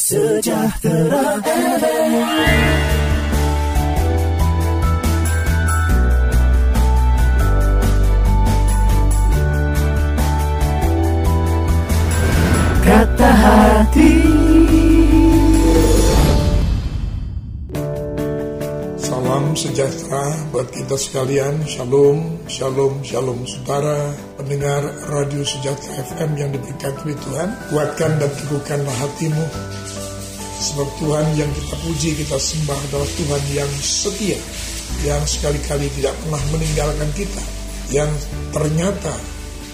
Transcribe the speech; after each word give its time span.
Sejahtera 0.00 1.22
FM. 1.44 3.20
Kata 12.84 13.26
hati 13.42 14.10
Salam 19.30 19.54
sejahtera 19.54 20.26
buat 20.50 20.74
kita 20.74 20.98
sekalian. 20.98 21.62
Shalom, 21.62 22.42
shalom, 22.50 22.98
shalom 23.06 23.38
saudara 23.46 24.10
pendengar 24.34 24.82
Radio 25.06 25.46
Sejahtera 25.46 26.02
FM 26.02 26.34
yang 26.34 26.50
diberkati 26.50 27.14
Tuhan. 27.14 27.54
Kuatkan 27.70 28.18
dan 28.18 28.26
teguhkanlah 28.26 28.90
hatimu. 28.90 29.46
Sebab 30.66 30.88
Tuhan 30.98 31.26
yang 31.38 31.46
kita 31.46 31.74
puji, 31.78 32.18
kita 32.18 32.42
sembah 32.42 32.74
adalah 32.90 33.06
Tuhan 33.06 33.42
yang 33.54 33.70
setia. 33.78 34.34
Yang 35.06 35.38
sekali-kali 35.38 35.86
tidak 35.94 36.18
pernah 36.26 36.42
meninggalkan 36.50 37.10
kita. 37.14 37.44
Yang 37.94 38.10
ternyata 38.50 39.14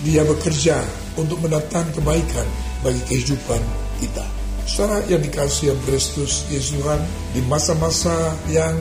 dia 0.05 0.21
bekerja 0.29 0.85
untuk 1.17 1.41
mendatangkan 1.41 1.97
kebaikan 1.97 2.45
bagi 2.85 3.01
kehidupan 3.09 3.65
kita. 4.05 4.29
Saudara 4.69 5.01
yang 5.09 5.25
dikasih 5.25 5.73
yang 5.73 5.81
Kristus 5.89 6.45
Yesus 6.53 6.77
Tuhan 6.77 7.01
di 7.33 7.41
masa-masa 7.49 8.37
yang 8.53 8.77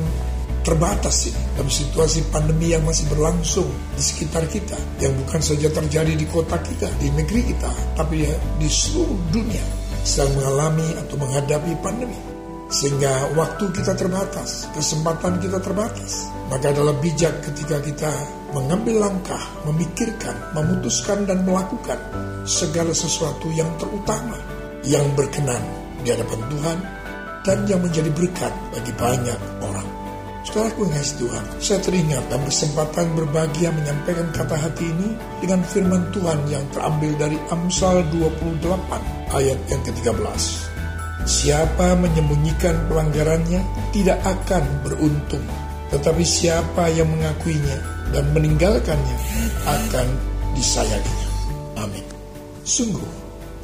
terbatas 0.65 1.29
ini 1.29 1.41
dalam 1.53 1.69
situasi 1.69 2.25
pandemi 2.33 2.73
yang 2.73 2.81
masih 2.81 3.05
berlangsung 3.13 3.69
di 3.93 4.01
sekitar 4.01 4.49
kita 4.49 4.75
yang 4.97 5.13
bukan 5.21 5.39
saja 5.39 5.69
terjadi 5.69 6.17
di 6.17 6.25
kota 6.25 6.57
kita, 6.57 6.89
di 6.97 7.13
negeri 7.13 7.53
kita, 7.53 7.71
tapi 7.93 8.25
ya 8.25 8.33
di 8.57 8.65
seluruh 8.65 9.29
dunia 9.29 9.61
sedang 10.01 10.33
mengalami 10.41 10.89
atau 10.97 11.15
menghadapi 11.21 11.71
pandemi. 11.85 12.17
Sehingga 12.65 13.37
waktu 13.37 13.70
kita 13.77 13.93
terbatas, 13.93 14.65
kesempatan 14.73 15.37
kita 15.37 15.62
terbatas. 15.62 16.34
Maka 16.49 16.73
adalah 16.73 16.97
bijak 16.97 17.45
ketika 17.45 17.77
kita 17.81 18.09
mengambil 18.53 19.05
langkah, 19.05 19.41
memikirkan, 19.70 20.34
memutuskan 20.57 21.29
dan 21.29 21.45
melakukan 21.45 21.97
segala 22.45 22.93
sesuatu 22.93 23.49
yang 23.53 23.70
terutama, 23.77 24.37
yang 24.85 25.05
berkenan 25.13 25.62
di 26.01 26.13
hadapan 26.13 26.41
Tuhan, 26.49 26.77
dan 27.45 27.57
yang 27.70 27.81
menjadi 27.81 28.09
berkat 28.13 28.53
bagi 28.73 28.93
banyak 28.97 29.40
orang. 29.62 30.04
Saudaraku 30.46 30.85
yang 30.85 31.01
Tuhan, 31.18 31.46
saya 31.57 31.79
teringat 31.82 32.24
dan 32.29 32.38
berkesempatan 32.46 33.18
berbahagia 33.18 33.74
menyampaikan 33.74 34.29
kata 34.29 34.54
hati 34.54 34.85
ini 34.85 35.18
dengan 35.41 35.65
firman 35.65 36.05
Tuhan 36.13 36.37
yang 36.54 36.62
terambil 36.70 37.18
dari 37.18 37.37
Amsal 37.49 38.05
28 38.13 38.62
ayat 39.34 39.60
yang 39.74 39.82
ke-13. 39.82 40.41
Siapa 41.26 41.98
menyembunyikan 41.98 42.77
pelanggarannya 42.85 43.65
tidak 43.90 44.21
akan 44.21 44.63
beruntung, 44.85 45.41
tetapi 45.90 46.21
siapa 46.21 46.93
yang 46.93 47.09
mengakuinya 47.09 47.82
dan 48.13 48.30
meninggalkannya 48.37 49.18
akan 49.65 50.07
disayanginya. 50.54 51.30
Amin. 51.82 52.05
Sungguh, 52.62 53.09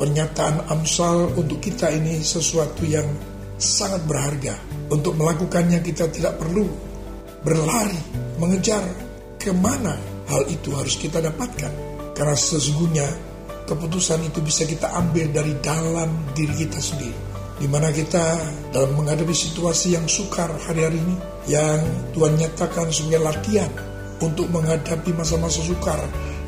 pernyataan 0.01 0.65
Amsal 0.73 1.29
untuk 1.37 1.61
kita 1.61 1.93
ini 1.93 2.25
sesuatu 2.25 2.81
yang 2.89 3.05
sangat 3.61 4.01
berharga. 4.09 4.57
Untuk 4.89 5.15
melakukannya 5.15 5.79
kita 5.85 6.09
tidak 6.09 6.41
perlu 6.41 6.67
berlari, 7.45 8.01
mengejar 8.41 8.83
ke 9.37 9.53
mana 9.53 9.95
hal 10.27 10.43
itu 10.49 10.73
harus 10.73 10.97
kita 10.97 11.21
dapatkan. 11.21 11.71
Karena 12.17 12.35
sesungguhnya 12.35 13.07
keputusan 13.69 14.27
itu 14.27 14.43
bisa 14.43 14.67
kita 14.67 14.91
ambil 14.99 15.31
dari 15.31 15.55
dalam 15.63 16.11
diri 16.35 16.67
kita 16.67 16.81
sendiri 16.81 17.31
di 17.61 17.69
mana 17.69 17.93
kita 17.93 18.41
dalam 18.73 18.97
menghadapi 18.97 19.31
situasi 19.37 19.93
yang 19.93 20.09
sukar 20.09 20.49
hari-hari 20.65 20.97
ini 20.97 21.15
yang 21.45 21.77
Tuhan 22.17 22.33
nyatakan 22.41 22.89
sebagai 22.89 23.21
latihan 23.21 23.69
untuk 24.17 24.49
menghadapi 24.49 25.13
masa-masa 25.13 25.61
sukar 25.61 26.01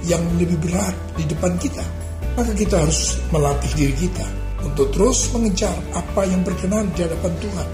yang 0.10 0.26
lebih 0.42 0.58
berat 0.58 0.98
di 1.14 1.30
depan 1.30 1.54
kita 1.62 1.86
maka 2.34 2.50
kita 2.58 2.82
harus 2.82 3.22
melatih 3.30 3.72
diri 3.78 3.94
kita 4.10 4.26
untuk 4.64 4.90
terus 4.96 5.30
mengejar 5.36 5.76
apa 5.94 6.24
yang 6.26 6.42
berkenan 6.42 6.88
di 6.96 7.04
hadapan 7.04 7.34
Tuhan 7.44 7.68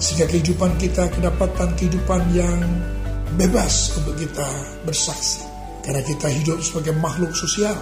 sehingga 0.00 0.26
kehidupan 0.26 0.74
kita 0.80 1.06
kedapatan 1.12 1.70
kehidupan 1.78 2.20
yang 2.34 2.58
bebas 3.38 3.94
untuk 4.00 4.16
kita 4.18 4.48
bersaksi 4.82 5.44
karena 5.84 6.02
kita 6.02 6.28
hidup 6.32 6.58
sebagai 6.64 6.96
makhluk 6.98 7.30
sosial 7.36 7.76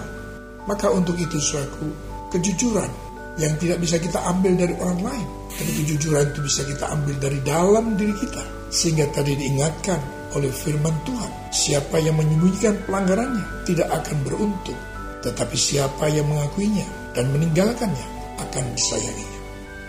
maka 0.69 0.87
untuk 0.91 1.15
itu 1.19 1.39
suatu 1.39 1.87
kejujuran 2.31 3.13
yang 3.37 3.53
tidak 3.57 3.81
bisa 3.81 3.97
kita 3.97 4.19
ambil 4.29 4.53
dari 4.53 4.73
orang 4.77 5.01
lain. 5.01 5.27
Tapi 5.53 5.71
kejujuran 5.85 6.33
itu 6.33 6.39
bisa 6.45 6.61
kita 6.65 6.85
ambil 6.93 7.15
dari 7.17 7.39
dalam 7.41 7.85
diri 7.97 8.13
kita. 8.17 8.43
Sehingga 8.73 9.05
tadi 9.13 9.37
diingatkan 9.37 10.01
oleh 10.33 10.49
firman 10.49 10.93
Tuhan, 11.05 11.31
siapa 11.53 12.01
yang 12.01 12.17
menyembunyikan 12.17 12.73
pelanggarannya 12.89 13.45
tidak 13.69 13.89
akan 13.89 14.17
beruntung. 14.25 14.79
Tetapi 15.21 15.55
siapa 15.55 16.09
yang 16.09 16.25
mengakuinya 16.29 16.85
dan 17.13 17.29
meninggalkannya 17.31 18.22
akan 18.53 18.77
disayanginya. 18.77 19.39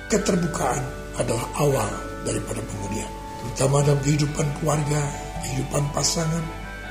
Keterbukaan 0.09 0.81
adalah 1.21 1.45
awal 1.61 1.91
daripada 2.25 2.65
pemulihan. 2.65 3.13
Terutama 3.45 3.85
dalam 3.85 4.01
kehidupan 4.01 4.47
keluarga, 4.57 5.01
kehidupan 5.45 5.85
pasangan, 5.93 6.45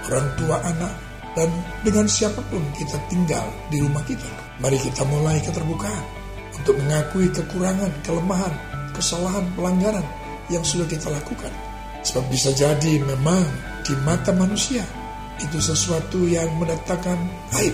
orang 0.05 0.27
tua 0.37 0.61
anak, 0.61 0.93
dan 1.33 1.49
dengan 1.81 2.05
siapa 2.05 2.45
pun 2.53 2.61
kita 2.77 3.01
tinggal 3.09 3.41
di 3.73 3.81
rumah 3.81 4.05
kita. 4.05 4.29
Mari 4.61 4.77
kita 4.77 5.01
mulai 5.09 5.41
keterbukaan 5.41 6.05
untuk 6.53 6.77
mengakui 6.77 7.25
kekurangan, 7.33 7.89
kelemahan, 8.05 8.53
kesalahan, 8.93 9.41
pelanggaran 9.57 10.05
yang 10.53 10.61
sudah 10.61 10.85
kita 10.85 11.09
lakukan. 11.09 11.49
Sebab 12.05 12.29
bisa 12.29 12.53
jadi 12.53 13.01
memang 13.01 13.49
di 13.81 13.97
mata 14.05 14.29
manusia 14.37 14.85
itu 15.41 15.57
sesuatu 15.57 16.29
yang 16.29 16.53
mendatangkan 16.61 17.17
aib. 17.57 17.73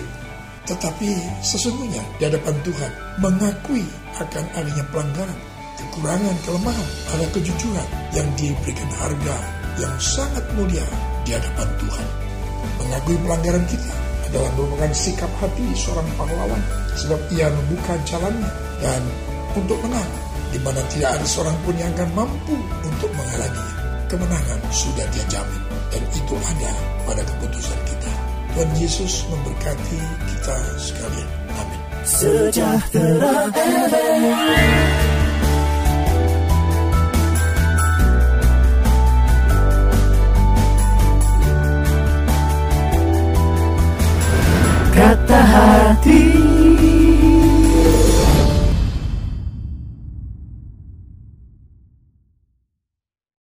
Tetapi 0.70 1.42
sesungguhnya 1.42 1.98
di 2.22 2.30
hadapan 2.30 2.54
Tuhan 2.62 2.92
mengakui 3.18 3.82
akan 4.22 4.44
adanya 4.54 4.86
pelanggaran, 4.94 5.38
kekurangan, 5.82 6.36
kelemahan, 6.46 6.88
ada 7.10 7.26
kejujuran 7.34 7.88
yang 8.14 8.28
diberikan 8.38 8.86
harga 9.02 9.36
yang 9.82 9.94
sangat 9.98 10.46
mulia 10.54 10.86
di 11.26 11.34
hadapan 11.34 11.66
Tuhan. 11.74 12.06
Mengakui 12.78 13.18
pelanggaran 13.18 13.66
kita 13.66 13.92
adalah 14.30 14.50
merupakan 14.54 14.92
sikap 14.94 15.30
hati 15.42 15.66
seorang 15.74 16.06
pahlawan 16.14 16.62
sebab 16.94 17.18
ia 17.34 17.50
membuka 17.50 17.98
jalannya 18.06 18.50
dan 18.78 19.02
untuk 19.58 19.82
menang 19.82 20.10
di 20.54 20.58
mana 20.62 20.78
tidak 20.86 21.18
ada 21.18 21.26
seorang 21.26 21.58
pun 21.66 21.74
yang 21.74 21.90
akan 21.98 22.10
mampu 22.14 22.54
untuk 22.86 23.10
menghalanginya. 23.10 23.74
Kemenangan 24.06 24.60
sudah 24.70 25.06
dia 25.10 25.26
jamin 25.26 25.62
dan 25.90 26.02
itu 26.14 26.34
ada 26.38 26.70
pada 27.06 27.22
keputusan 27.26 27.78
kita. 27.90 28.29
Tuhan 28.50 28.70
Yesus 28.82 29.22
memberkati 29.30 30.00
kita 30.26 30.56
sekalian. 30.82 31.30
Amin. 31.54 31.80
Sejahtera 32.02 33.46